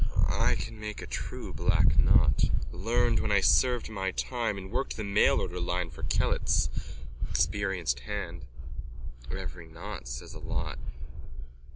[0.31, 2.45] _I can make a true black knot.
[2.71, 6.71] Learned when I served my time and worked the mail order line for Kellett's.
[7.29, 8.47] Experienced hand.
[9.29, 10.79] Every knot says a lot.